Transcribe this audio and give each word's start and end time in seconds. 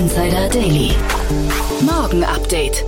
Insider 0.00 0.48
Daily. 0.48 0.92
Morgen 1.82 2.24
Update. 2.24 2.86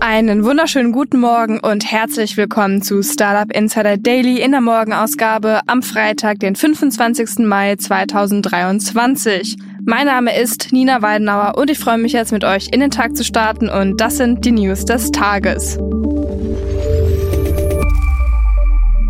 Einen 0.00 0.44
wunderschönen 0.44 0.92
guten 0.92 1.18
Morgen 1.18 1.58
und 1.60 1.90
herzlich 1.90 2.36
willkommen 2.36 2.82
zu 2.82 3.02
Startup 3.02 3.50
Insider 3.56 3.96
Daily 3.96 4.42
in 4.42 4.50
der 4.50 4.60
Morgenausgabe 4.60 5.60
am 5.66 5.82
Freitag, 5.82 6.40
den 6.40 6.54
25. 6.54 7.46
Mai 7.46 7.76
2023. 7.76 9.56
Mein 9.86 10.04
Name 10.04 10.38
ist 10.38 10.74
Nina 10.74 11.00
Weidenauer 11.00 11.56
und 11.56 11.70
ich 11.70 11.78
freue 11.78 11.96
mich 11.96 12.12
jetzt 12.12 12.32
mit 12.32 12.44
euch 12.44 12.68
in 12.70 12.80
den 12.80 12.90
Tag 12.90 13.16
zu 13.16 13.24
starten 13.24 13.70
und 13.70 13.98
das 13.98 14.18
sind 14.18 14.44
die 14.44 14.52
News 14.52 14.84
des 14.84 15.10
Tages. 15.10 15.78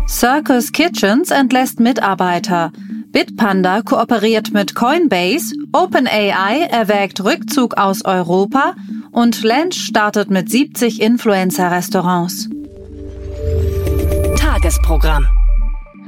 Circus 0.07 0.71
Kitchens 0.71 1.29
entlässt 1.29 1.81
Mitarbeiter. 1.81 2.71
Bitpanda 3.13 3.83
kooperiert 3.83 4.53
mit 4.53 4.73
Coinbase, 4.73 5.53
OpenAI 5.71 6.67
erwägt 6.71 7.23
Rückzug 7.23 7.77
aus 7.77 8.03
Europa 8.03 8.73
und 9.11 9.43
Lench 9.43 9.75
startet 9.75 10.31
mit 10.31 10.49
70 10.49 10.99
Influencer-Restaurants. 10.99 12.49
Tagesprogramm. 14.35 15.27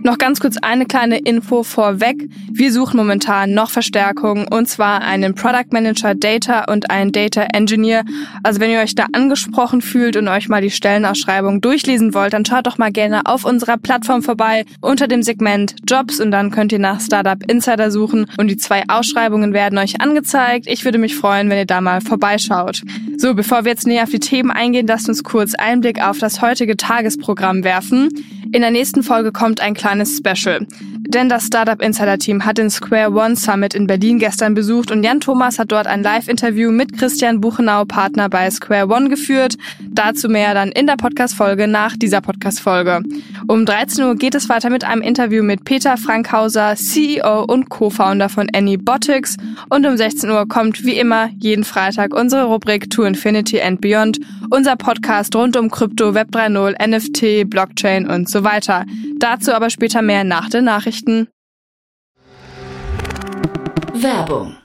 Noch 0.05 0.19
ganz 0.19 0.39
kurz 0.39 0.57
eine 0.61 0.85
kleine 0.85 1.17
Info 1.17 1.63
vorweg. 1.63 2.29
Wir 2.51 2.71
suchen 2.71 2.97
momentan 2.97 3.55
noch 3.55 3.71
Verstärkung 3.71 4.47
und 4.47 4.69
zwar 4.69 5.01
einen 5.01 5.33
Product 5.33 5.71
Manager 5.71 6.13
Data 6.13 6.71
und 6.71 6.91
einen 6.91 7.11
Data 7.11 7.47
Engineer. 7.51 8.03
Also 8.43 8.59
wenn 8.59 8.69
ihr 8.69 8.81
euch 8.81 8.93
da 8.93 9.07
angesprochen 9.13 9.81
fühlt 9.81 10.15
und 10.15 10.27
euch 10.27 10.47
mal 10.47 10.61
die 10.61 10.69
Stellenausschreibung 10.69 11.59
durchlesen 11.59 12.13
wollt, 12.13 12.33
dann 12.33 12.45
schaut 12.45 12.67
doch 12.67 12.77
mal 12.77 12.91
gerne 12.91 13.25
auf 13.25 13.45
unserer 13.45 13.77
Plattform 13.77 14.21
vorbei 14.21 14.65
unter 14.79 15.07
dem 15.07 15.23
Segment 15.23 15.73
Jobs 15.89 16.19
und 16.19 16.29
dann 16.29 16.51
könnt 16.51 16.71
ihr 16.71 16.77
nach 16.77 17.01
Startup 17.01 17.41
Insider 17.49 17.89
suchen 17.89 18.27
und 18.37 18.47
die 18.47 18.57
zwei 18.57 18.83
Ausschreibungen 18.87 19.53
werden 19.53 19.79
euch 19.79 20.01
angezeigt. 20.01 20.67
Ich 20.67 20.85
würde 20.85 20.99
mich 20.99 21.15
freuen, 21.15 21.49
wenn 21.49 21.57
ihr 21.57 21.65
da 21.65 21.81
mal 21.81 22.01
vorbeischaut. 22.01 22.83
So, 23.17 23.33
bevor 23.33 23.65
wir 23.65 23.71
jetzt 23.71 23.87
näher 23.87 24.03
auf 24.03 24.11
die 24.11 24.19
Themen 24.19 24.51
eingehen, 24.51 24.85
lasst 24.85 25.09
uns 25.09 25.23
kurz 25.23 25.55
Einblick 25.55 25.99
auf 25.99 26.19
das 26.19 26.43
heutige 26.43 26.77
Tagesprogramm 26.77 27.63
werfen. 27.63 28.09
In 28.51 28.61
der 28.61 28.71
nächsten 28.71 29.03
Folge 29.03 29.31
kommt 29.31 29.59
ein 29.59 29.73
kleines 29.73 30.17
Special. 30.17 30.65
Denn 31.07 31.29
das 31.29 31.45
Startup 31.45 31.81
Insider 31.81 32.17
Team 32.17 32.45
hat 32.45 32.57
den 32.57 32.69
Square 32.69 33.11
One 33.11 33.35
Summit 33.35 33.75
in 33.75 33.85
Berlin 33.85 34.17
gestern 34.17 34.55
besucht 34.55 34.91
und 34.91 35.03
Jan 35.03 35.19
Thomas 35.19 35.59
hat 35.59 35.71
dort 35.71 35.85
ein 35.85 36.01
Live-Interview 36.01 36.71
mit 36.71 36.97
Christian 36.97 37.41
Buchenau, 37.41 37.85
Partner 37.85 38.27
bei 38.27 38.49
Square 38.49 38.87
One, 38.87 39.09
geführt. 39.09 39.55
Dazu 39.81 40.29
mehr 40.29 40.53
dann 40.53 40.71
in 40.71 40.87
der 40.87 40.95
Podcast-Folge 40.95 41.67
nach 41.67 41.95
dieser 41.95 42.21
Podcast-Folge. 42.21 43.03
Um 43.47 43.65
13 43.65 44.03
Uhr 44.03 44.15
geht 44.15 44.33
es 44.33 44.49
weiter 44.49 44.69
mit 44.69 44.83
einem 44.83 45.01
Interview 45.01 45.43
mit 45.43 45.63
Peter 45.63 45.95
Frankhauser, 45.97 46.75
CEO 46.75 47.43
und 47.43 47.69
Co-Founder 47.69 48.29
von 48.29 48.47
Anybotics. 48.55 49.37
Und 49.69 49.85
um 49.85 49.97
16 49.97 50.29
Uhr 50.29 50.47
kommt 50.47 50.83
wie 50.83 50.97
immer 50.97 51.29
jeden 51.39 51.63
Freitag 51.63 52.15
unsere 52.15 52.45
Rubrik 52.45 52.89
To 52.89 53.03
Infinity 53.03 53.61
and 53.61 53.79
Beyond, 53.79 54.19
unser 54.49 54.75
Podcast 54.75 55.35
rund 55.35 55.55
um 55.55 55.69
Krypto, 55.69 56.13
Web 56.15 56.29
3.0, 56.31 56.87
NFT, 56.87 57.49
Blockchain 57.49 58.07
und 58.09 58.27
so 58.27 58.43
weiter. 58.43 58.85
Dazu 59.19 59.53
aber 59.53 59.69
später 59.69 60.01
mehr 60.01 60.23
nach 60.23 60.49
den 60.49 60.65
Nachrichten. 60.65 60.94
Werbung. 63.93 64.64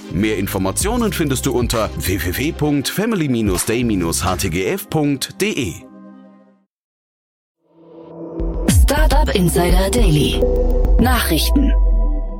Mehr 0.13 0.37
Informationen 0.37 1.13
findest 1.13 1.45
du 1.45 1.51
unter 1.51 1.89
www.family-day-htgf 1.97 4.87
www.startup-insider.de. 4.91 5.73
Startup 8.69 9.35
Insider 9.35 9.89
Daily. 9.89 10.41
Nachrichten. 10.99 11.71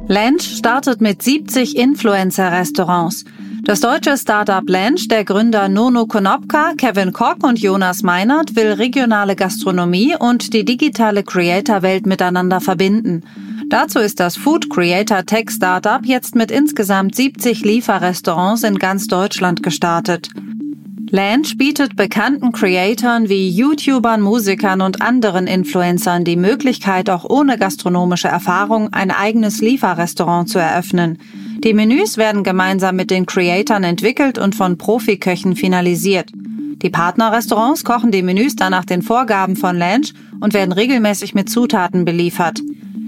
Lench 0.08 0.58
startet 0.58 1.02
mit 1.02 1.22
70 1.22 1.78
Influencer-Restaurants. 1.78 3.26
Das 3.64 3.80
deutsche 3.80 4.18
Startup 4.18 4.68
Lench, 4.68 5.08
der 5.08 5.24
Gründer 5.24 5.70
Nono 5.70 6.08
Konopka, 6.08 6.74
Kevin 6.78 7.14
Koch 7.14 7.44
und 7.44 7.60
Jonas 7.60 8.04
Meinert 8.04 8.56
will 8.56 8.74
regionale 8.74 9.36
Gastronomie 9.36 10.16
und 10.20 10.54
die 10.54 10.66
digitale 10.66 11.24
Creator-Welt 11.24 12.08
miteinander 12.08 12.60
verbinden. 12.60 13.24
Dazu 13.72 14.00
ist 14.00 14.20
das 14.20 14.36
Food 14.36 14.70
Creator 14.70 15.26
Tech 15.26 15.50
Startup 15.50 16.02
jetzt 16.04 16.36
mit 16.36 16.52
insgesamt 16.52 17.16
70 17.16 17.64
Lieferrestaurants 17.64 18.64
in 18.64 18.78
ganz 18.78 19.08
Deutschland 19.08 19.64
gestartet. 19.64 20.28
Lange 21.10 21.48
bietet 21.56 21.96
bekannten 21.96 22.52
Creatoren 22.52 23.30
wie 23.30 23.48
YouTubern, 23.48 24.20
Musikern 24.20 24.82
und 24.82 25.02
anderen 25.02 25.48
Influencern 25.48 26.26
die 26.26 26.36
Möglichkeit, 26.36 27.10
auch 27.10 27.24
ohne 27.24 27.58
gastronomische 27.58 28.28
Erfahrung 28.28 28.92
ein 28.92 29.10
eigenes 29.10 29.62
Lieferrestaurant 29.62 30.50
zu 30.50 30.60
eröffnen. 30.60 31.18
Die 31.64 31.74
Menüs 31.74 32.18
werden 32.18 32.44
gemeinsam 32.44 32.98
mit 32.98 33.10
den 33.10 33.26
Creatoren 33.26 33.86
entwickelt 33.86 34.38
und 34.38 34.54
von 34.54 34.78
Profiköchen 34.78 35.56
finalisiert. 35.56 36.30
Die 36.82 36.90
Partnerrestaurants 36.90 37.86
kochen 37.86 38.12
die 38.12 38.22
Menüs 38.22 38.58
dann 38.58 38.72
nach 38.72 38.84
den 38.84 39.02
Vorgaben 39.02 39.56
von 39.56 39.78
Lange 39.78 40.08
und 40.42 40.54
werden 40.54 40.74
regelmäßig 40.74 41.34
mit 41.34 41.50
Zutaten 41.50 42.04
beliefert. 42.04 42.62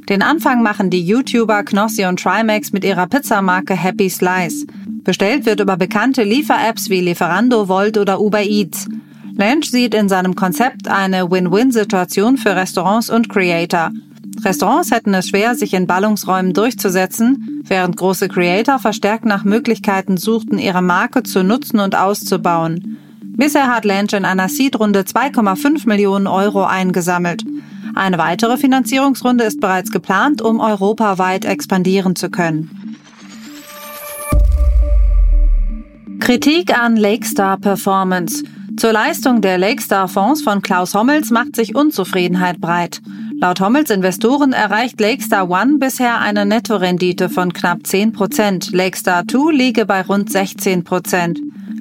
Den 0.09 0.21
Anfang 0.21 0.61
machen 0.61 0.89
die 0.89 1.05
YouTuber 1.05 1.63
Knossi 1.63 2.05
und 2.05 2.19
Trimax 2.19 2.73
mit 2.73 2.83
ihrer 2.83 3.07
Pizzamarke 3.07 3.73
Happy 3.73 4.09
Slice. 4.09 4.65
Bestellt 5.03 5.45
wird 5.45 5.61
über 5.61 5.77
bekannte 5.77 6.23
Liefer-Apps 6.23 6.89
wie 6.89 6.99
Lieferando, 6.99 7.69
Volt 7.69 7.97
oder 7.97 8.19
Uber 8.19 8.43
Eats. 8.43 8.87
Lange 9.35 9.63
sieht 9.63 9.93
in 9.93 10.09
seinem 10.09 10.35
Konzept 10.35 10.87
eine 10.87 11.31
Win-Win-Situation 11.31 12.37
für 12.37 12.55
Restaurants 12.55 13.09
und 13.09 13.29
Creator. 13.29 13.91
Restaurants 14.43 14.91
hätten 14.91 15.13
es 15.13 15.29
schwer, 15.29 15.55
sich 15.55 15.73
in 15.73 15.87
Ballungsräumen 15.87 16.53
durchzusetzen, 16.53 17.63
während 17.65 17.95
große 17.95 18.27
Creator 18.27 18.79
verstärkt 18.79 19.25
nach 19.25 19.43
Möglichkeiten 19.45 20.17
suchten, 20.17 20.57
ihre 20.57 20.81
Marke 20.81 21.23
zu 21.23 21.43
nutzen 21.43 21.79
und 21.79 21.95
auszubauen. 21.95 22.97
Bisher 23.21 23.73
hat 23.73 23.85
Lange 23.85 24.09
in 24.13 24.25
einer 24.25 24.49
Seed-Runde 24.49 25.01
2,5 25.01 25.87
Millionen 25.87 26.27
Euro 26.27 26.65
eingesammelt. 26.65 27.43
Eine 27.95 28.17
weitere 28.17 28.57
Finanzierungsrunde 28.57 29.43
ist 29.43 29.59
bereits 29.59 29.91
geplant, 29.91 30.41
um 30.41 30.59
europaweit 30.59 31.45
expandieren 31.45 32.15
zu 32.15 32.29
können. 32.29 32.97
Kritik 36.19 36.77
an 36.77 36.95
Lakestar 36.95 37.57
Performance. 37.57 38.43
Zur 38.77 38.93
Leistung 38.93 39.41
der 39.41 39.57
Lakestar 39.57 40.07
Fonds 40.07 40.41
von 40.41 40.61
Klaus 40.61 40.95
Hommels 40.95 41.29
macht 41.29 41.55
sich 41.55 41.75
Unzufriedenheit 41.75 42.59
breit. 42.59 43.01
Laut 43.39 43.59
Hommels 43.59 43.89
Investoren 43.89 44.53
erreicht 44.53 44.99
Lakestar 44.99 45.49
One 45.49 45.77
bisher 45.77 46.19
eine 46.19 46.45
Nettorendite 46.45 47.29
von 47.29 47.53
knapp 47.53 47.85
10 47.85 48.13
Prozent. 48.13 48.71
Lakestar 48.71 49.27
2 49.27 49.51
liege 49.51 49.85
bei 49.85 50.01
rund 50.01 50.31
16 50.31 50.83
Prozent. 50.83 51.39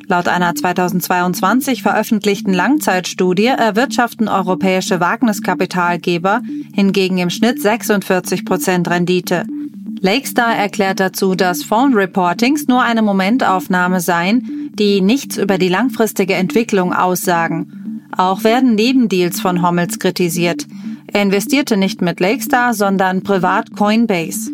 Laut 0.09 0.29
einer 0.29 0.55
2022 0.55 1.83
veröffentlichten 1.83 2.53
Langzeitstudie 2.53 3.47
erwirtschaften 3.47 4.29
europäische 4.29 5.01
Wagniskapitalgeber 5.01 6.43
hingegen 6.75 7.19
im 7.19 7.31
Schnitt 7.31 7.63
46 7.63 8.45
Prozent 8.45 8.89
Rendite. 8.89 9.45
Lakestar 10.01 10.57
erklärt 10.57 10.99
dazu, 10.99 11.37
dass 11.37 11.63
Phone-Reportings 11.63 12.67
nur 12.67 12.83
eine 12.83 13.03
Momentaufnahme 13.03 14.01
seien, 14.01 14.71
die 14.75 15.01
nichts 15.01 15.37
über 15.37 15.59
die 15.59 15.69
langfristige 15.69 16.35
Entwicklung 16.35 16.93
aussagen. 16.93 18.03
Auch 18.17 18.43
werden 18.43 18.75
Nebendeals 18.75 19.41
von 19.41 19.63
Hommels 19.63 19.99
kritisiert. 19.99 20.67
Er 21.07 21.23
investierte 21.23 21.77
nicht 21.77 22.03
mit 22.03 22.21
Lakestar, 22.21 22.75
sondern 22.75 23.23
privat 23.23 23.73
Coinbase. 23.77 24.51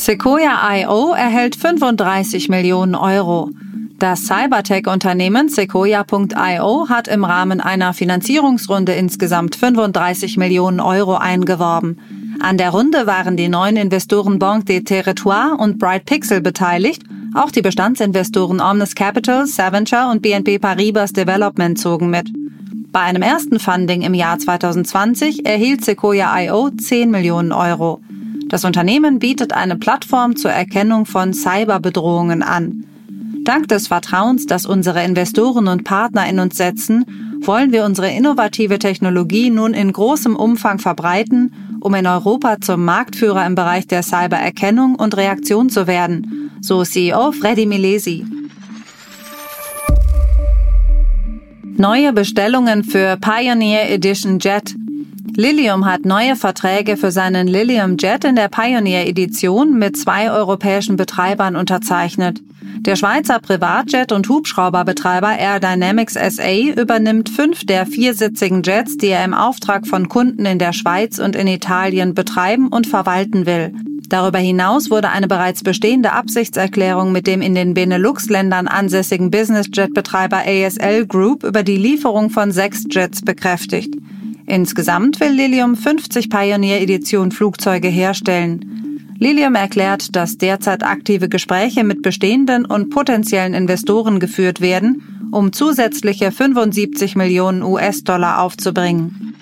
Sequoia 0.00 0.76
IO 0.76 1.12
erhält 1.12 1.56
35 1.56 2.48
Millionen 2.48 2.94
Euro. 2.94 3.50
Das 3.98 4.26
Cybertech-Unternehmen 4.26 5.48
Sequoia.io 5.48 6.88
hat 6.88 7.08
im 7.08 7.24
Rahmen 7.24 7.60
einer 7.60 7.92
Finanzierungsrunde 7.92 8.92
insgesamt 8.92 9.56
35 9.56 10.36
Millionen 10.36 10.78
Euro 10.78 11.16
eingeworben. 11.16 11.98
An 12.40 12.58
der 12.58 12.70
Runde 12.70 13.08
waren 13.08 13.36
die 13.36 13.48
neuen 13.48 13.76
Investoren 13.76 14.38
Banque 14.38 14.66
des 14.66 14.84
Territoires 14.84 15.58
und 15.58 15.80
Bright 15.80 16.06
Pixel 16.06 16.40
beteiligt. 16.40 17.02
Auch 17.34 17.50
die 17.50 17.62
Bestandsinvestoren 17.62 18.60
Omnis 18.60 18.94
Capital, 18.94 19.48
Saventure 19.48 20.12
und 20.12 20.22
BNP 20.22 20.60
Paribas 20.60 21.12
Development 21.12 21.76
zogen 21.76 22.08
mit. 22.08 22.30
Bei 22.92 23.00
einem 23.00 23.22
ersten 23.22 23.58
Funding 23.58 24.02
im 24.02 24.14
Jahr 24.14 24.38
2020 24.38 25.44
erhielt 25.44 25.84
Sequoia.io 25.84 26.70
10 26.70 27.10
Millionen 27.10 27.50
Euro. 27.50 28.00
Das 28.48 28.64
Unternehmen 28.64 29.18
bietet 29.18 29.52
eine 29.52 29.76
Plattform 29.76 30.34
zur 30.36 30.50
Erkennung 30.50 31.04
von 31.04 31.34
Cyberbedrohungen 31.34 32.42
an. 32.42 32.84
Dank 33.44 33.68
des 33.68 33.88
Vertrauens, 33.88 34.46
das 34.46 34.64
unsere 34.64 35.04
Investoren 35.04 35.68
und 35.68 35.84
Partner 35.84 36.28
in 36.28 36.38
uns 36.38 36.56
setzen, 36.56 37.04
wollen 37.40 37.72
wir 37.72 37.84
unsere 37.84 38.10
innovative 38.10 38.78
Technologie 38.78 39.50
nun 39.50 39.74
in 39.74 39.92
großem 39.92 40.34
Umfang 40.34 40.78
verbreiten, 40.78 41.52
um 41.80 41.94
in 41.94 42.06
Europa 42.06 42.60
zum 42.60 42.84
Marktführer 42.84 43.46
im 43.46 43.54
Bereich 43.54 43.86
der 43.86 44.02
Cybererkennung 44.02 44.94
und 44.94 45.16
Reaktion 45.16 45.68
zu 45.68 45.86
werden, 45.86 46.50
so 46.60 46.84
CEO 46.84 47.32
Freddy 47.32 47.66
Milesi. 47.66 48.26
Neue 51.76 52.12
Bestellungen 52.12 52.82
für 52.82 53.16
Pioneer 53.18 53.90
Edition 53.90 54.38
Jet. 54.40 54.74
Lilium 55.40 55.86
hat 55.86 56.04
neue 56.04 56.34
Verträge 56.34 56.96
für 56.96 57.12
seinen 57.12 57.46
Lilium 57.46 57.96
Jet 57.96 58.24
in 58.24 58.34
der 58.34 58.48
Pioneer 58.48 59.06
Edition 59.06 59.78
mit 59.78 59.96
zwei 59.96 60.32
europäischen 60.32 60.96
Betreibern 60.96 61.54
unterzeichnet. 61.54 62.40
Der 62.80 62.96
Schweizer 62.96 63.38
Privatjet- 63.38 64.10
und 64.10 64.28
Hubschrauberbetreiber 64.28 65.38
Air 65.38 65.60
Dynamics 65.60 66.14
SA 66.14 66.72
übernimmt 66.76 67.28
fünf 67.28 67.64
der 67.64 67.86
viersitzigen 67.86 68.64
Jets, 68.64 68.96
die 68.96 69.10
er 69.10 69.24
im 69.24 69.32
Auftrag 69.32 69.86
von 69.86 70.08
Kunden 70.08 70.44
in 70.44 70.58
der 70.58 70.72
Schweiz 70.72 71.20
und 71.20 71.36
in 71.36 71.46
Italien 71.46 72.14
betreiben 72.14 72.66
und 72.66 72.88
verwalten 72.88 73.46
will. 73.46 73.72
Darüber 74.08 74.40
hinaus 74.40 74.90
wurde 74.90 75.10
eine 75.10 75.28
bereits 75.28 75.62
bestehende 75.62 76.14
Absichtserklärung 76.14 77.12
mit 77.12 77.28
dem 77.28 77.42
in 77.42 77.54
den 77.54 77.74
Benelux-Ländern 77.74 78.66
ansässigen 78.66 79.30
Business-Jet-Betreiber 79.30 80.38
ASL 80.44 81.06
Group 81.06 81.44
über 81.44 81.62
die 81.62 81.76
Lieferung 81.76 82.28
von 82.30 82.50
sechs 82.50 82.86
Jets 82.90 83.22
bekräftigt. 83.22 83.94
Insgesamt 84.48 85.20
will 85.20 85.32
Lilium 85.32 85.76
50 85.76 86.30
Pioneer 86.30 86.80
Edition 86.80 87.30
Flugzeuge 87.30 87.88
herstellen. 87.88 89.12
Lilium 89.18 89.54
erklärt, 89.54 90.16
dass 90.16 90.38
derzeit 90.38 90.82
aktive 90.82 91.28
Gespräche 91.28 91.84
mit 91.84 92.00
bestehenden 92.00 92.64
und 92.64 92.88
potenziellen 92.88 93.52
Investoren 93.52 94.20
geführt 94.20 94.62
werden, 94.62 95.28
um 95.32 95.52
zusätzliche 95.52 96.32
75 96.32 97.14
Millionen 97.14 97.62
US-Dollar 97.62 98.40
aufzubringen. 98.40 99.34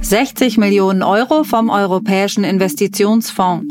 60 0.00 0.56
Millionen 0.56 1.02
Euro 1.02 1.44
vom 1.44 1.68
Europäischen 1.68 2.44
Investitionsfonds. 2.44 3.66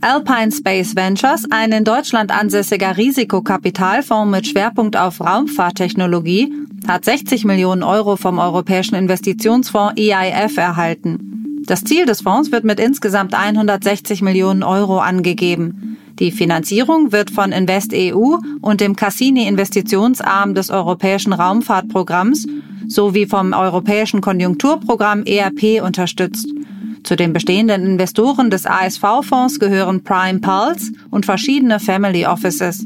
Alpine 0.00 0.52
Space 0.52 0.94
Ventures, 0.94 1.44
ein 1.50 1.72
in 1.72 1.84
Deutschland 1.84 2.30
ansässiger 2.30 2.96
Risikokapitalfonds 2.96 4.30
mit 4.30 4.46
Schwerpunkt 4.46 4.96
auf 4.96 5.20
Raumfahrttechnologie, 5.20 6.52
hat 6.86 7.04
60 7.04 7.44
Millionen 7.44 7.82
Euro 7.82 8.16
vom 8.16 8.38
Europäischen 8.38 8.94
Investitionsfonds 8.94 9.94
EIF 9.98 10.56
erhalten. 10.56 11.62
Das 11.66 11.84
Ziel 11.84 12.06
des 12.06 12.20
Fonds 12.20 12.52
wird 12.52 12.64
mit 12.64 12.78
insgesamt 12.78 13.34
160 13.34 14.22
Millionen 14.22 14.62
Euro 14.62 14.98
angegeben. 14.98 15.96
Die 16.18 16.30
Finanzierung 16.30 17.12
wird 17.12 17.30
von 17.30 17.52
InvestEU 17.52 18.38
und 18.60 18.80
dem 18.80 18.96
Cassini-Investitionsarm 18.96 20.54
des 20.54 20.70
Europäischen 20.70 21.32
Raumfahrtprogramms 21.32 22.46
sowie 22.88 23.26
vom 23.26 23.52
Europäischen 23.52 24.20
Konjunkturprogramm 24.20 25.24
ERP 25.24 25.82
unterstützt. 25.82 26.48
Zu 27.06 27.14
den 27.14 27.32
bestehenden 27.32 27.86
Investoren 27.86 28.50
des 28.50 28.66
ASV-Fonds 28.66 29.60
gehören 29.60 30.02
Prime 30.02 30.40
Pulse 30.40 30.90
und 31.08 31.24
verschiedene 31.24 31.78
Family 31.78 32.26
Offices. 32.26 32.84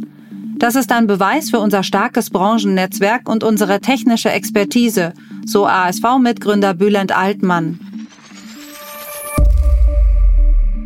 Das 0.58 0.74
ist 0.74 0.92
ein 0.92 1.06
Beweis 1.06 1.48
für 1.48 1.58
unser 1.58 1.82
starkes 1.82 2.28
Branchennetzwerk 2.28 3.30
und 3.30 3.42
unsere 3.42 3.80
technische 3.80 4.30
Expertise, 4.30 5.14
so 5.46 5.66
ASV-Mitgründer 5.66 6.74
Bülent 6.74 7.16
Altmann. 7.16 7.80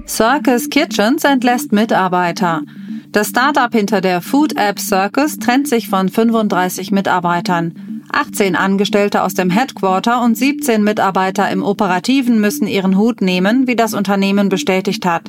Circus 0.06 0.70
Kitchens 0.70 1.24
entlässt 1.24 1.72
Mitarbeiter. 1.72 2.62
Das 3.10 3.30
Startup 3.30 3.72
hinter 3.72 4.00
der 4.00 4.20
Food 4.20 4.56
App 4.56 4.78
Circus 4.78 5.40
trennt 5.40 5.66
sich 5.66 5.88
von 5.88 6.08
35 6.08 6.92
Mitarbeitern. 6.92 7.93
18 8.14 8.54
Angestellte 8.54 9.22
aus 9.22 9.34
dem 9.34 9.50
Headquarter 9.50 10.22
und 10.22 10.36
17 10.36 10.82
Mitarbeiter 10.82 11.50
im 11.50 11.62
Operativen 11.62 12.40
müssen 12.40 12.66
ihren 12.66 12.96
Hut 12.96 13.20
nehmen, 13.20 13.66
wie 13.66 13.76
das 13.76 13.92
Unternehmen 13.92 14.48
bestätigt 14.48 15.04
hat. 15.04 15.22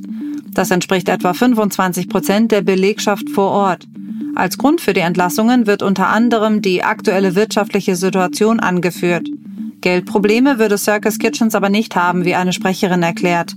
Das 0.52 0.72
entspricht 0.72 1.10
etwa 1.10 1.34
25 1.34 2.08
Prozent 2.08 2.52
der 2.52 2.62
Belegschaft 2.62 3.30
vor 3.30 3.52
Ort. 3.52 3.88
Als 4.36 4.58
Grund 4.58 4.82
für 4.82 4.94
die 4.94 5.02
Entlassungen 5.02 5.66
wird 5.66 5.82
unter 5.82 6.08
anderem 6.08 6.62
die 6.62 6.84
aktuelle 6.84 7.36
wirtschaftliche 7.36 7.96
Situation 7.96 8.60
angeführt. 8.60 9.28
Geldprobleme 9.82 10.60
würde 10.60 10.78
Circus 10.78 11.20
Kitchens 11.20 11.56
aber 11.56 11.70
nicht 11.70 11.96
haben, 11.96 12.26
wie 12.26 12.36
eine 12.36 12.54
Sprecherin 12.54 13.04
erklärt. 13.04 13.56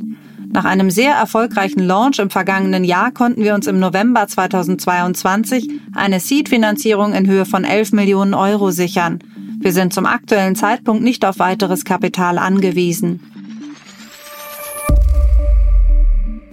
Nach 0.51 0.65
einem 0.65 0.91
sehr 0.91 1.15
erfolgreichen 1.15 1.81
Launch 1.81 2.19
im 2.19 2.31
vergangenen 2.31 2.83
Jahr 2.83 3.11
konnten 3.13 3.45
wir 3.45 3.55
uns 3.55 3.67
im 3.67 3.79
November 3.79 4.27
2022 4.27 5.69
eine 5.95 6.21
Seed-Finanzierung 6.21 7.13
in 7.13 7.27
Höhe 7.27 7.45
von 7.45 7.65
11 7.65 7.93
Millionen 7.93 8.35
Euro 8.35 8.71
sichern. 8.71 9.19
Wir 9.61 9.73
sind 9.73 9.93
zum 9.93 10.07
aktuellen 10.07 10.57
Zeitpunkt 10.57 11.03
nicht 11.03 11.25
auf 11.25 11.39
weiteres 11.39 11.85
Kapital 11.85 12.39
angewiesen. 12.39 13.21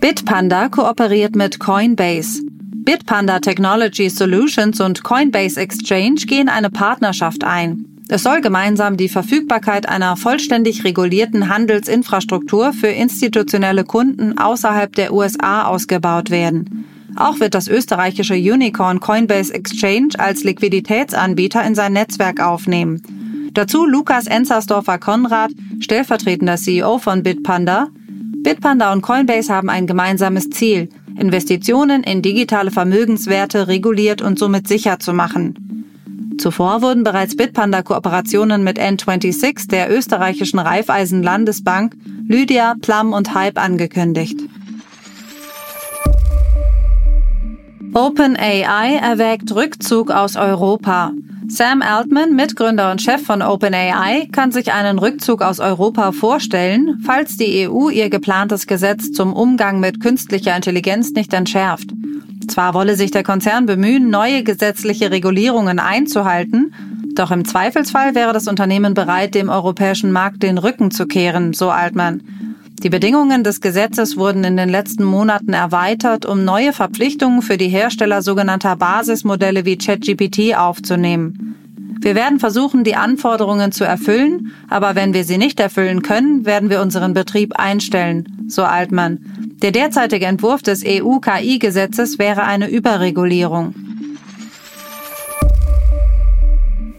Bitpanda 0.01 0.69
kooperiert 0.69 1.35
mit 1.35 1.59
Coinbase. 1.59 2.41
Bitpanda 2.85 3.39
Technology 3.39 4.09
Solutions 4.09 4.81
und 4.81 5.03
Coinbase 5.03 5.59
Exchange 5.59 6.25
gehen 6.27 6.49
eine 6.49 6.69
Partnerschaft 6.69 7.43
ein. 7.43 7.94
Es 8.07 8.21
soll 8.21 8.41
gemeinsam 8.41 8.97
die 8.97 9.09
Verfügbarkeit 9.09 9.89
einer 9.89 10.15
vollständig 10.15 10.83
regulierten 10.83 11.49
Handelsinfrastruktur 11.49 12.71
für 12.71 12.87
institutionelle 12.87 13.83
Kunden 13.83 14.37
außerhalb 14.37 14.93
der 14.93 15.11
USA 15.11 15.65
ausgebaut 15.65 16.29
werden. 16.29 16.85
Auch 17.15 17.39
wird 17.39 17.55
das 17.55 17.67
österreichische 17.67 18.35
Unicorn 18.35 18.99
Coinbase 18.99 19.53
Exchange 19.53 20.09
als 20.17 20.43
Liquiditätsanbieter 20.43 21.63
in 21.63 21.73
sein 21.73 21.93
Netzwerk 21.93 22.41
aufnehmen. 22.41 23.01
Dazu 23.53 23.85
Lukas 23.85 24.27
Enzersdorfer 24.27 24.99
Konrad, 24.99 25.51
stellvertretender 25.79 26.57
CEO 26.57 26.99
von 26.99 27.23
Bitpanda. 27.23 27.87
Bitpanda 28.43 28.91
und 28.91 29.01
Coinbase 29.01 29.51
haben 29.51 29.69
ein 29.69 29.87
gemeinsames 29.87 30.49
Ziel, 30.49 30.89
Investitionen 31.17 32.03
in 32.03 32.21
digitale 32.21 32.69
Vermögenswerte 32.69 33.67
reguliert 33.67 34.21
und 34.21 34.37
somit 34.37 34.67
sicher 34.67 34.99
zu 34.99 35.13
machen. 35.13 35.64
Zuvor 36.37 36.81
wurden 36.81 37.03
bereits 37.03 37.35
Bitpanda-Kooperationen 37.35 38.63
mit 38.63 38.79
N26, 38.79 39.69
der 39.69 39.91
österreichischen 39.91 40.59
Raiffeisen-Landesbank, 40.59 41.95
Lydia, 42.27 42.75
Plum 42.81 43.13
und 43.13 43.33
Hype 43.33 43.57
angekündigt. 43.57 44.39
OpenAI 47.93 48.97
erwägt 49.01 49.55
Rückzug 49.55 50.11
aus 50.11 50.35
Europa. 50.35 51.11
Sam 51.47 51.81
Altman, 51.81 52.35
Mitgründer 52.35 52.91
und 52.91 53.01
Chef 53.01 53.23
von 53.23 53.41
OpenAI, 53.41 54.27
kann 54.31 54.51
sich 54.51 54.73
einen 54.73 54.99
Rückzug 54.99 55.41
aus 55.41 55.59
Europa 55.59 56.11
vorstellen, 56.11 56.99
falls 57.05 57.37
die 57.37 57.69
EU 57.69 57.89
ihr 57.89 58.09
geplantes 58.09 58.67
Gesetz 58.67 59.11
zum 59.11 59.31
Umgang 59.31 59.79
mit 59.79 60.01
künstlicher 60.01 60.55
Intelligenz 60.55 61.11
nicht 61.11 61.33
entschärft. 61.33 61.91
Zwar 62.47 62.73
wolle 62.73 62.95
sich 62.95 63.11
der 63.11 63.23
Konzern 63.23 63.65
bemühen, 63.65 64.09
neue 64.09 64.43
gesetzliche 64.43 65.11
Regulierungen 65.11 65.79
einzuhalten, 65.79 66.73
doch 67.15 67.31
im 67.31 67.45
Zweifelsfall 67.45 68.13
wäre 68.13 68.33
das 68.33 68.47
Unternehmen 68.47 68.93
bereit, 68.93 69.35
dem 69.35 69.49
europäischen 69.49 70.11
Markt 70.11 70.43
den 70.43 70.57
Rücken 70.57 70.91
zu 70.91 71.07
kehren, 71.07 71.53
so 71.53 71.69
Altmann. 71.69 72.21
Die 72.83 72.89
Bedingungen 72.89 73.43
des 73.43 73.61
Gesetzes 73.61 74.17
wurden 74.17 74.43
in 74.43 74.57
den 74.57 74.69
letzten 74.69 75.05
Monaten 75.05 75.53
erweitert, 75.53 76.25
um 76.25 76.43
neue 76.43 76.73
Verpflichtungen 76.73 77.41
für 77.41 77.57
die 77.57 77.69
Hersteller 77.69 78.21
sogenannter 78.21 78.75
Basismodelle 78.75 79.65
wie 79.65 79.77
ChatGPT 79.77 80.55
aufzunehmen. 80.57 81.55
Wir 82.01 82.15
werden 82.15 82.39
versuchen, 82.39 82.83
die 82.83 82.95
Anforderungen 82.95 83.71
zu 83.71 83.85
erfüllen, 83.85 84.51
aber 84.69 84.95
wenn 84.95 85.13
wir 85.13 85.23
sie 85.23 85.37
nicht 85.37 85.59
erfüllen 85.59 86.01
können, 86.01 86.45
werden 86.45 86.69
wir 86.69 86.81
unseren 86.81 87.13
Betrieb 87.13 87.57
einstellen, 87.57 88.45
so 88.47 88.63
Altmann. 88.63 89.19
Der 89.61 89.71
derzeitige 89.71 90.25
Entwurf 90.25 90.61
des 90.61 90.83
EU-KI-Gesetzes 90.85 92.19
wäre 92.19 92.43
eine 92.43 92.69
Überregulierung. 92.69 93.73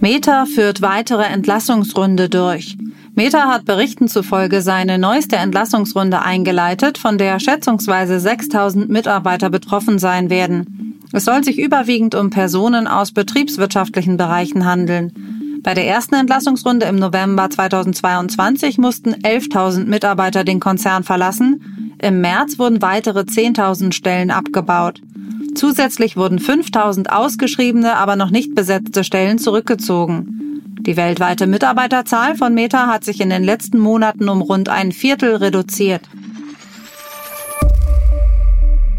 Meta 0.01 0.47
führt 0.47 0.83
weitere 0.83 1.25
Entlassungsrunde 1.25 2.29
durch. 2.29 2.77
Meta 3.15 3.49
hat 3.49 3.65
Berichten 3.65 4.09
zufolge 4.09 4.61
seine 4.61 4.99
neueste 4.99 5.37
Entlassungsrunde 5.37 6.21
eingeleitet, 6.21 6.99
von 6.99 7.19
der 7.19 7.41
schätzungsweise 7.41 8.21
6000 8.21 8.91
Mitarbeiter 8.91 9.49
betroffen 9.49 9.99
sein 9.99 10.29
werden. 10.29 11.01
Es 11.13 11.25
soll 11.25 11.43
sich 11.43 11.59
überwiegend 11.59 12.15
um 12.15 12.31
Personen 12.31 12.87
aus 12.87 13.13
betriebswirtschaftlichen 13.13 14.17
Bereichen 14.17 14.67
handeln. 14.67 15.61
Bei 15.63 15.73
der 15.75 15.87
ersten 15.87 16.15
Entlassungsrunde 16.15 16.87
im 16.87 16.97
November 16.97 17.49
2022 17.49 18.79
mussten 18.79 19.15
11.000 19.15 19.87
Mitarbeiter 19.87 20.45
den 20.45 20.61
Konzern 20.61 21.03
verlassen. 21.03 21.76
Im 22.07 22.21
März 22.21 22.61
wurden 22.61 22.83
weitere 22.83 23.23
10.000 23.23 23.93
Stellen 23.93 24.31
abgebaut. 24.31 25.03
Zusätzlich 25.57 26.17
wurden 26.17 26.39
5.000 26.39 27.09
ausgeschriebene, 27.09 27.97
aber 27.97 28.15
noch 28.15 28.31
nicht 28.31 28.55
besetzte 28.55 29.03
Stellen 29.03 29.41
zurückgezogen. 29.41 30.63
Die 30.83 30.97
weltweite 30.97 31.49
Mitarbeiterzahl 31.49 32.37
von 32.37 32.55
Meta 32.55 32.87
hat 32.87 33.03
sich 33.03 33.21
in 33.21 33.29
den 33.29 33.43
letzten 33.43 33.81
Monaten 33.81 34.29
um 34.29 34.41
rund 34.41 34.69
ein 34.69 34.93
Viertel 34.93 35.35
reduziert. 35.35 36.03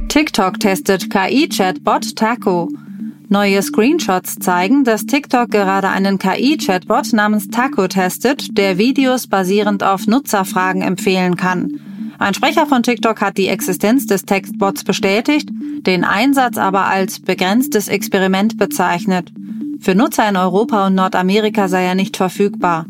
TikTok 0.10 0.60
testet 0.60 1.10
KI-Chatbot 1.10 2.14
Taco. 2.14 2.68
Neue 3.30 3.62
Screenshots 3.62 4.36
zeigen, 4.36 4.84
dass 4.84 5.06
TikTok 5.06 5.50
gerade 5.50 5.88
einen 5.88 6.20
KI-Chatbot 6.20 7.14
namens 7.14 7.48
Taco 7.48 7.88
testet, 7.88 8.58
der 8.58 8.78
Videos 8.78 9.28
basierend 9.28 9.82
auf 9.82 10.08
Nutzerfragen 10.08 10.82
empfehlen 10.82 11.38
kann. 11.38 11.80
Ein 12.20 12.34
Sprecher 12.34 12.66
von 12.66 12.82
TikTok 12.82 13.22
hat 13.22 13.38
die 13.38 13.48
Existenz 13.48 14.08
des 14.08 14.26
Textbots 14.26 14.84
bestätigt, 14.84 15.50
den 15.86 16.04
Einsatz 16.04 16.58
aber 16.58 16.86
als 16.86 17.20
begrenztes 17.20 17.88
Experiment 17.88 18.58
bezeichnet. 18.58 19.32
Für 19.80 19.94
Nutzer 19.94 20.28
in 20.28 20.36
Europa 20.36 20.88
und 20.88 20.96
Nordamerika 20.96 21.68
sei 21.68 21.84
er 21.84 21.96
nicht 21.96 22.18
verfügbar. 22.18 22.88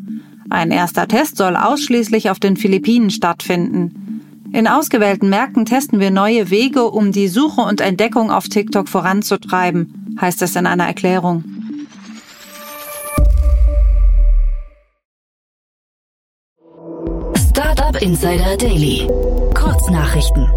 Ein 0.49 0.71
erster 0.71 1.07
Test 1.07 1.35
soll 1.35 1.57
ausschließlich 1.57 2.29
auf 2.29 2.39
den 2.39 2.55
Philippinen 2.55 3.09
stattfinden. 3.09 4.21
In 4.53 4.65
ausgewählten 4.67 5.27
Märkten 5.27 5.65
testen 5.65 5.99
wir 5.99 6.09
neue 6.09 6.49
Wege, 6.49 6.85
um 6.85 7.11
die 7.11 7.27
Suche 7.27 7.61
und 7.61 7.81
Entdeckung 7.81 8.31
auf 8.31 8.47
TikTok 8.47 8.87
voranzutreiben, 8.87 10.15
heißt 10.21 10.41
es 10.41 10.55
in 10.55 10.65
einer 10.65 10.87
Erklärung. 10.87 11.43
Startup 17.87 18.01
Insider 18.01 18.57
Daily. 18.57 19.07
Kurznachrichten. 19.53 20.49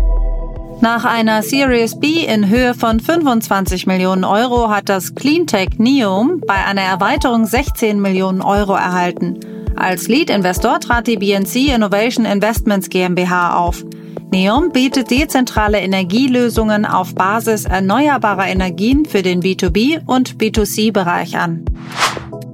Nach 0.81 1.05
einer 1.05 1.45
Series 1.45 2.01
B 2.01 2.25
in 2.25 2.49
Höhe 2.49 2.75
von 2.75 2.99
25 2.99 3.87
Millionen 3.87 4.25
Euro 4.25 4.69
hat 4.69 4.89
das 4.89 5.15
Cleantech 5.15 5.79
Neom 5.79 6.41
bei 6.45 6.65
einer 6.65 6.81
Erweiterung 6.81 7.47
16 7.47 8.01
Millionen 8.01 8.43
Euro 8.43 8.75
erhalten. 8.75 9.39
Als 9.77 10.09
Lead-Investor 10.09 10.81
trat 10.81 11.07
die 11.07 11.19
BNC 11.19 11.73
Innovation 11.73 12.27
Investments 12.27 12.89
GmbH 12.89 13.59
auf. 13.59 13.85
Neom 14.33 14.73
bietet 14.73 15.13
dezentrale 15.13 15.79
Energielösungen 15.79 16.85
auf 16.85 17.15
Basis 17.15 17.65
erneuerbarer 17.65 18.49
Energien 18.49 19.05
für 19.05 19.23
den 19.23 19.41
B2B- 19.41 20.01
und 20.05 20.37
B2C-Bereich 20.39 21.37
an. 21.37 21.65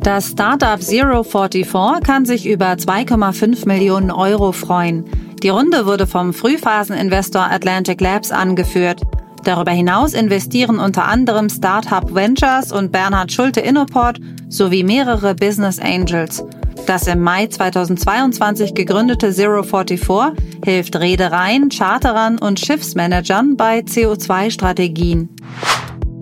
Das 0.06 0.28
Startup 0.28 0.78
Zero44 0.78 2.00
kann 2.00 2.25
sich 2.25 2.46
über 2.46 2.70
2,5 2.75 3.66
Millionen 3.66 4.12
Euro 4.12 4.52
freuen. 4.52 5.04
Die 5.42 5.48
Runde 5.48 5.84
wurde 5.84 6.06
vom 6.06 6.32
Frühphaseninvestor 6.32 7.50
Atlantic 7.50 8.00
Labs 8.00 8.30
angeführt. 8.30 9.02
Darüber 9.42 9.72
hinaus 9.72 10.14
investieren 10.14 10.78
unter 10.78 11.06
anderem 11.06 11.48
Startup 11.48 12.14
Ventures 12.14 12.70
und 12.70 12.92
Bernhard 12.92 13.32
Schulte 13.32 13.58
Innoport 13.58 14.20
sowie 14.48 14.84
mehrere 14.84 15.34
Business 15.34 15.80
Angels. 15.80 16.44
Das 16.86 17.08
im 17.08 17.20
Mai 17.20 17.48
2022 17.48 18.75
gegründete 18.75 19.30
Zero44 19.30 20.34
hilft 20.64 20.94
Reedereien, 20.94 21.68
Charterern 21.68 22.38
und 22.38 22.60
Schiffsmanagern 22.60 23.56
bei 23.56 23.80
CO2-Strategien. 23.80 25.30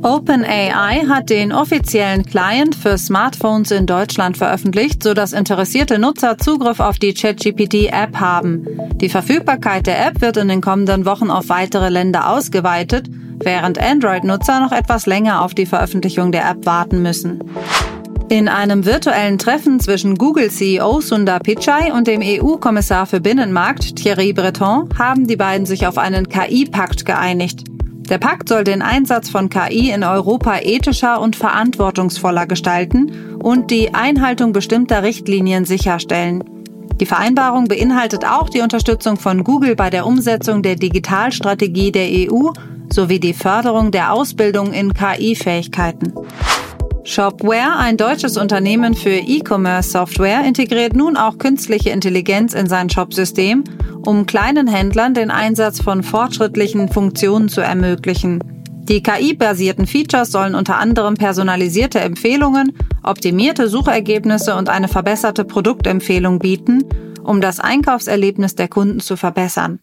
OpenAI 0.04 1.06
hat 1.08 1.30
den 1.30 1.50
offiziellen 1.50 2.26
Client 2.26 2.74
für 2.74 2.98
Smartphones 2.98 3.70
in 3.70 3.86
Deutschland 3.86 4.36
veröffentlicht, 4.36 5.02
sodass 5.02 5.32
interessierte 5.32 5.98
Nutzer 5.98 6.36
Zugriff 6.36 6.78
auf 6.78 6.98
die 6.98 7.14
ChatGPT-App 7.14 8.20
haben. 8.20 8.66
Die 8.96 9.08
Verfügbarkeit 9.08 9.86
der 9.86 10.06
App 10.06 10.20
wird 10.20 10.36
in 10.36 10.48
den 10.48 10.60
kommenden 10.60 11.06
Wochen 11.06 11.30
auf 11.30 11.48
weitere 11.48 11.88
Länder 11.88 12.28
ausgeweitet, 12.28 13.08
während 13.42 13.78
Android-Nutzer 13.78 14.60
noch 14.60 14.72
etwas 14.72 15.06
länger 15.06 15.42
auf 15.42 15.54
die 15.54 15.64
Veröffentlichung 15.64 16.32
der 16.32 16.50
App 16.50 16.66
warten 16.66 17.00
müssen. 17.00 17.42
In 18.28 18.48
einem 18.48 18.84
virtuellen 18.84 19.38
Treffen 19.38 19.80
zwischen 19.80 20.16
Google-CEO 20.16 21.00
Sundar 21.00 21.40
Pichai 21.40 21.94
und 21.94 22.08
dem 22.08 22.20
EU-Kommissar 22.22 23.06
für 23.06 23.20
Binnenmarkt 23.20 23.96
Thierry 23.96 24.34
Breton 24.34 24.86
haben 24.98 25.26
die 25.26 25.36
beiden 25.36 25.64
sich 25.64 25.86
auf 25.86 25.96
einen 25.96 26.28
KI-Pakt 26.28 27.06
geeinigt. 27.06 27.73
Der 28.08 28.18
Pakt 28.18 28.50
soll 28.50 28.64
den 28.64 28.82
Einsatz 28.82 29.30
von 29.30 29.48
KI 29.48 29.90
in 29.90 30.04
Europa 30.04 30.58
ethischer 30.60 31.20
und 31.20 31.36
verantwortungsvoller 31.36 32.46
gestalten 32.46 33.38
und 33.42 33.70
die 33.70 33.94
Einhaltung 33.94 34.52
bestimmter 34.52 35.02
Richtlinien 35.02 35.64
sicherstellen. 35.64 36.44
Die 37.00 37.06
Vereinbarung 37.06 37.64
beinhaltet 37.64 38.24
auch 38.26 38.50
die 38.50 38.60
Unterstützung 38.60 39.16
von 39.16 39.42
Google 39.42 39.74
bei 39.74 39.88
der 39.88 40.06
Umsetzung 40.06 40.62
der 40.62 40.76
Digitalstrategie 40.76 41.92
der 41.92 42.08
EU 42.30 42.50
sowie 42.92 43.18
die 43.18 43.32
Förderung 43.32 43.90
der 43.90 44.12
Ausbildung 44.12 44.72
in 44.72 44.92
KI-Fähigkeiten. 44.92 46.12
Shopware, 47.04 47.76
ein 47.78 47.96
deutsches 47.96 48.36
Unternehmen 48.36 48.94
für 48.94 49.16
E-Commerce-Software, 49.16 50.44
integriert 50.44 50.94
nun 50.94 51.16
auch 51.16 51.38
künstliche 51.38 51.90
Intelligenz 51.90 52.54
in 52.54 52.66
sein 52.66 52.88
Shopsystem, 52.88 53.64
um 54.06 54.26
kleinen 54.26 54.66
Händlern 54.66 55.14
den 55.14 55.30
Einsatz 55.30 55.80
von 55.80 56.02
fortschrittlichen 56.02 56.88
Funktionen 56.88 57.48
zu 57.48 57.60
ermöglichen. 57.60 58.40
Die 58.88 59.02
KI-basierten 59.02 59.86
Features 59.86 60.30
sollen 60.30 60.54
unter 60.54 60.76
anderem 60.76 61.14
personalisierte 61.14 62.00
Empfehlungen, 62.00 62.76
optimierte 63.02 63.68
Suchergebnisse 63.68 64.56
und 64.56 64.68
eine 64.68 64.88
verbesserte 64.88 65.44
Produktempfehlung 65.44 66.38
bieten, 66.38 66.84
um 67.22 67.40
das 67.40 67.60
Einkaufserlebnis 67.60 68.56
der 68.56 68.68
Kunden 68.68 69.00
zu 69.00 69.16
verbessern. 69.16 69.80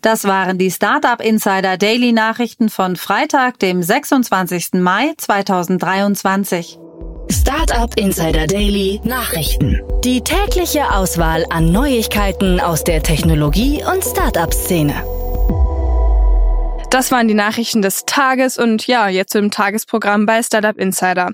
Das 0.00 0.24
waren 0.24 0.58
die 0.58 0.70
Startup 0.70 1.20
Insider 1.20 1.76
Daily 1.76 2.12
Nachrichten 2.12 2.68
von 2.68 2.94
Freitag, 2.94 3.58
dem 3.58 3.82
26. 3.82 4.74
Mai 4.74 5.14
2023. 5.16 6.78
Startup 7.54 7.96
Insider 7.96 8.48
Daily 8.48 9.00
Nachrichten. 9.04 9.80
Die 10.02 10.22
tägliche 10.22 10.90
Auswahl 10.90 11.44
an 11.50 11.70
Neuigkeiten 11.70 12.58
aus 12.58 12.82
der 12.82 13.00
Technologie- 13.00 13.80
und 13.84 14.02
Startup-Szene. 14.02 14.92
Das 16.90 17.12
waren 17.12 17.28
die 17.28 17.34
Nachrichten 17.34 17.80
des 17.80 18.06
Tages 18.06 18.58
und 18.58 18.88
ja, 18.88 19.08
jetzt 19.08 19.36
im 19.36 19.52
Tagesprogramm 19.52 20.26
bei 20.26 20.42
Startup 20.42 20.76
Insider. 20.76 21.30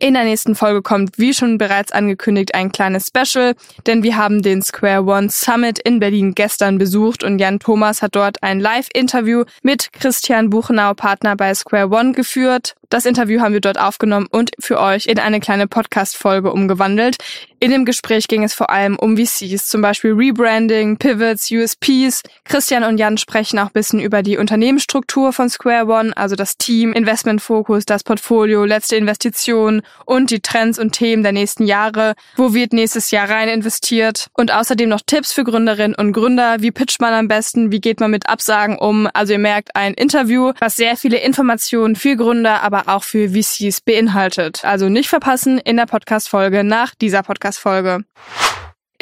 In 0.00 0.14
der 0.14 0.24
nächsten 0.24 0.56
Folge 0.56 0.82
kommt, 0.82 1.16
wie 1.18 1.32
schon 1.32 1.58
bereits 1.58 1.92
angekündigt, 1.92 2.56
ein 2.56 2.72
kleines 2.72 3.06
Special, 3.06 3.54
denn 3.86 4.02
wir 4.02 4.16
haben 4.16 4.42
den 4.42 4.62
Square 4.62 5.04
One 5.04 5.28
Summit 5.30 5.78
in 5.78 6.00
Berlin 6.00 6.34
gestern 6.34 6.76
besucht 6.76 7.22
und 7.22 7.38
Jan 7.38 7.60
Thomas 7.60 8.02
hat 8.02 8.16
dort 8.16 8.42
ein 8.42 8.58
Live-Interview 8.58 9.44
mit 9.62 9.92
Christian 9.92 10.50
Buchenau, 10.50 10.94
Partner 10.94 11.36
bei 11.36 11.54
Square 11.54 11.90
One, 11.90 12.12
geführt. 12.12 12.74
Das 12.90 13.06
Interview 13.06 13.40
haben 13.40 13.52
wir 13.52 13.60
dort 13.60 13.78
aufgenommen 13.78 14.26
und 14.28 14.50
für 14.58 14.80
euch 14.80 15.06
in 15.06 15.20
eine 15.20 15.38
kleine 15.38 15.68
Podcast-Folge 15.68 16.52
umgewandelt. 16.52 17.18
In 17.60 17.70
dem 17.70 17.84
Gespräch 17.84 18.26
ging 18.26 18.42
es 18.42 18.52
vor 18.52 18.70
allem 18.70 18.98
um 18.98 19.16
VCs, 19.16 19.68
zum 19.68 19.80
Beispiel 19.80 20.12
Rebranding, 20.12 20.96
Pivots, 20.96 21.50
USPs. 21.52 22.22
Christian 22.44 22.82
und 22.82 22.98
Jan 22.98 23.16
sprechen 23.16 23.60
auch 23.60 23.66
ein 23.66 23.72
bisschen 23.74 24.00
über 24.00 24.22
die 24.22 24.38
Unternehmensstruktur 24.38 25.32
von 25.32 25.48
Square 25.48 25.86
One, 25.86 26.16
also 26.16 26.34
das 26.34 26.56
Team, 26.56 26.92
Investmentfokus, 26.92 27.84
das 27.84 28.02
Portfolio, 28.02 28.64
letzte 28.64 28.96
Investitionen 28.96 29.82
und 30.04 30.32
die 30.32 30.40
Trends 30.40 30.78
und 30.78 30.92
Themen 30.92 31.22
der 31.22 31.32
nächsten 31.32 31.66
Jahre. 31.66 32.14
Wo 32.34 32.54
wird 32.54 32.72
nächstes 32.72 33.12
Jahr 33.12 33.30
rein 33.30 33.48
investiert? 33.48 34.26
Und 34.32 34.52
außerdem 34.52 34.88
noch 34.88 35.02
Tipps 35.06 35.32
für 35.32 35.44
Gründerinnen 35.44 35.94
und 35.94 36.12
Gründer. 36.12 36.56
Wie 36.60 36.72
pitcht 36.72 37.00
man 37.00 37.12
am 37.12 37.28
besten? 37.28 37.70
Wie 37.70 37.80
geht 37.80 38.00
man 38.00 38.10
mit 38.10 38.28
Absagen 38.28 38.78
um? 38.78 39.06
Also 39.12 39.34
ihr 39.34 39.38
merkt 39.38 39.76
ein 39.76 39.94
Interview, 39.94 40.52
was 40.58 40.74
sehr 40.74 40.96
viele 40.96 41.18
Informationen 41.18 41.94
für 41.94 42.16
Gründer, 42.16 42.62
aber 42.62 42.79
auch 42.86 43.04
für 43.04 43.30
VCs 43.30 43.80
beinhaltet. 43.80 44.64
Also 44.64 44.88
nicht 44.88 45.08
verpassen 45.08 45.58
in 45.58 45.76
der 45.76 45.86
Podcast-Folge 45.86 46.64
nach 46.64 46.94
dieser 46.94 47.22
Podcast-Folge. 47.22 48.04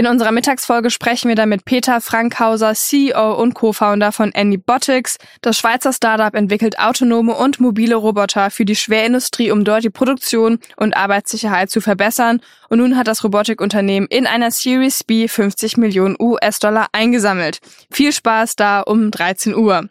In 0.00 0.06
unserer 0.06 0.30
Mittagsfolge 0.30 0.90
sprechen 0.90 1.26
wir 1.28 1.35
dann 1.35 1.49
mit 1.49 1.64
Peter 1.64 2.00
Frankhauser, 2.00 2.73
CEO 2.76 3.35
und 3.35 3.54
Co-Founder 3.54 4.12
von 4.12 4.32
Anybotics. 4.32 5.18
Das 5.40 5.58
Schweizer 5.58 5.92
Startup 5.92 6.32
entwickelt 6.37 6.78
autonome 6.78 7.35
und 7.35 7.58
mobile 7.58 7.97
Roboter 7.97 8.52
für 8.52 8.64
die 8.64 8.76
Schwerindustrie, 8.76 9.50
um 9.50 9.64
dort 9.64 9.82
die 9.82 9.90
Produktion 9.90 10.61
und 10.76 10.97
Arbeitssicherheit 10.97 11.70
zu 11.70 11.80
verbessern. 11.80 12.40
Und 12.68 12.78
nun 12.78 12.97
hat 12.97 13.08
das 13.08 13.25
Robotikunternehmen 13.25 14.08
in 14.08 14.28
einer 14.28 14.52
Series 14.52 15.02
B 15.02 15.26
50 15.26 15.78
Millionen 15.78 16.14
US-Dollar 16.20 16.87
eingesammelt. 16.92 17.58
Viel 17.90 18.12
Spaß 18.12 18.54
da 18.54 18.82
um 18.82 19.11
13 19.11 19.56
Uhr. 19.56 19.88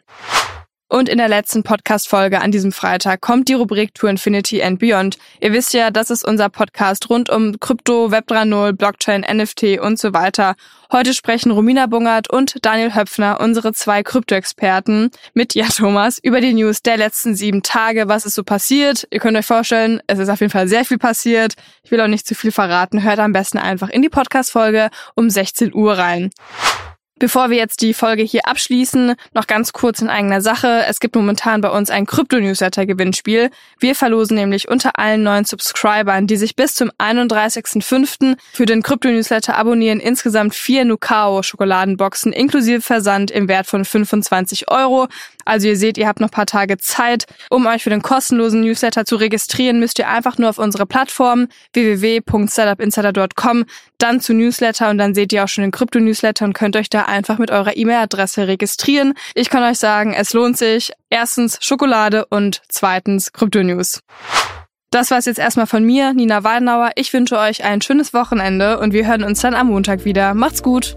Und 0.88 1.10
in 1.10 1.18
der 1.18 1.28
letzten 1.28 1.62
Podcast-Folge 1.62 2.40
an 2.40 2.50
diesem 2.50 2.72
Freitag 2.72 3.20
kommt 3.20 3.48
die 3.48 3.54
Rubrik 3.54 3.94
To 3.94 4.06
Infinity 4.06 4.62
and 4.62 4.78
Beyond. 4.78 5.18
Ihr 5.40 5.52
wisst 5.52 5.74
ja, 5.74 5.90
das 5.90 6.10
ist 6.10 6.24
unser 6.24 6.48
Podcast 6.48 7.10
rund 7.10 7.28
um 7.28 7.60
Krypto, 7.60 8.10
Web 8.10 8.30
3.0, 8.30 8.72
Blockchain, 8.72 9.20
NFT 9.20 9.80
und 9.80 9.98
so 9.98 10.14
weiter. 10.14 10.54
Heute 10.90 11.12
sprechen 11.12 11.50
Romina 11.50 11.84
Bungert 11.84 12.30
und 12.30 12.64
Daniel 12.64 12.94
Höpfner, 12.94 13.38
unsere 13.40 13.74
zwei 13.74 14.02
Krypto-Experten, 14.02 15.10
mit 15.34 15.54
ja 15.54 15.66
Thomas 15.66 16.18
über 16.22 16.40
die 16.40 16.54
News 16.54 16.80
der 16.80 16.96
letzten 16.96 17.34
sieben 17.34 17.62
Tage. 17.62 18.08
Was 18.08 18.24
ist 18.24 18.36
so 18.36 18.42
passiert? 18.42 19.06
Ihr 19.10 19.20
könnt 19.20 19.36
euch 19.36 19.44
vorstellen, 19.44 20.00
es 20.06 20.18
ist 20.18 20.30
auf 20.30 20.40
jeden 20.40 20.52
Fall 20.52 20.68
sehr 20.68 20.86
viel 20.86 20.96
passiert. 20.96 21.52
Ich 21.82 21.90
will 21.90 22.00
auch 22.00 22.06
nicht 22.06 22.26
zu 22.26 22.34
viel 22.34 22.52
verraten. 22.52 23.02
Hört 23.02 23.18
am 23.18 23.34
besten 23.34 23.58
einfach 23.58 23.90
in 23.90 24.00
die 24.00 24.08
Podcast-Folge 24.08 24.88
um 25.14 25.28
16 25.28 25.74
Uhr 25.74 25.98
rein. 25.98 26.30
Bevor 27.18 27.50
wir 27.50 27.56
jetzt 27.56 27.82
die 27.82 27.94
Folge 27.94 28.22
hier 28.22 28.46
abschließen, 28.46 29.14
noch 29.34 29.48
ganz 29.48 29.72
kurz 29.72 30.00
in 30.00 30.08
eigener 30.08 30.40
Sache. 30.40 30.84
Es 30.86 31.00
gibt 31.00 31.16
momentan 31.16 31.60
bei 31.60 31.68
uns 31.68 31.90
ein 31.90 32.06
Krypto-Newsletter-Gewinnspiel. 32.06 33.50
Wir 33.80 33.94
verlosen 33.96 34.36
nämlich 34.36 34.68
unter 34.68 34.98
allen 34.98 35.24
neuen 35.24 35.44
Subscribern, 35.44 36.28
die 36.28 36.36
sich 36.36 36.54
bis 36.54 36.76
zum 36.76 36.92
31.05. 36.98 38.36
für 38.52 38.66
den 38.66 38.82
Krypto-Newsletter 38.82 39.56
abonnieren, 39.56 39.98
insgesamt 39.98 40.54
vier 40.54 40.84
Nukao-Schokoladenboxen 40.84 42.32
inklusive 42.32 42.82
Versand 42.82 43.32
im 43.32 43.48
Wert 43.48 43.66
von 43.66 43.84
25 43.84 44.70
Euro. 44.70 45.08
Also 45.48 45.66
ihr 45.66 45.76
seht, 45.76 45.96
ihr 45.96 46.06
habt 46.06 46.20
noch 46.20 46.30
paar 46.30 46.44
Tage 46.44 46.76
Zeit. 46.76 47.24
Um 47.48 47.66
euch 47.66 47.82
für 47.82 47.90
den 47.90 48.02
kostenlosen 48.02 48.60
Newsletter 48.60 49.06
zu 49.06 49.16
registrieren, 49.16 49.80
müsst 49.80 49.98
ihr 49.98 50.08
einfach 50.08 50.36
nur 50.36 50.50
auf 50.50 50.58
unsere 50.58 50.84
Plattform 50.84 51.48
www.startupinsider.com 51.72 53.64
dann 53.96 54.20
zu 54.20 54.34
Newsletter 54.34 54.90
und 54.90 54.98
dann 54.98 55.14
seht 55.14 55.32
ihr 55.32 55.42
auch 55.42 55.48
schon 55.48 55.62
den 55.62 55.70
Krypto-Newsletter 55.70 56.44
und 56.44 56.52
könnt 56.52 56.76
euch 56.76 56.90
da 56.90 57.04
einfach 57.04 57.38
mit 57.38 57.50
eurer 57.50 57.76
E-Mail-Adresse 57.76 58.46
registrieren. 58.46 59.14
Ich 59.34 59.48
kann 59.48 59.62
euch 59.62 59.78
sagen, 59.78 60.12
es 60.12 60.34
lohnt 60.34 60.58
sich. 60.58 60.92
Erstens 61.08 61.58
Schokolade 61.62 62.26
und 62.26 62.60
zweitens 62.68 63.32
Krypto-News. 63.32 64.00
Das 64.90 65.10
war's 65.10 65.24
jetzt 65.24 65.38
erstmal 65.38 65.66
von 65.66 65.82
mir, 65.82 66.12
Nina 66.12 66.44
Weidenauer. 66.44 66.90
Ich 66.96 67.12
wünsche 67.14 67.38
euch 67.38 67.64
ein 67.64 67.80
schönes 67.80 68.12
Wochenende 68.12 68.78
und 68.78 68.92
wir 68.92 69.06
hören 69.06 69.24
uns 69.24 69.40
dann 69.40 69.54
am 69.54 69.68
Montag 69.68 70.04
wieder. 70.04 70.34
Macht's 70.34 70.62
gut! 70.62 70.96